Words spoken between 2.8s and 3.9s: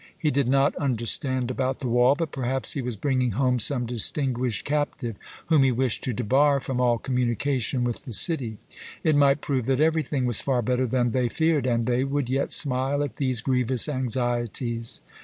was bringing home some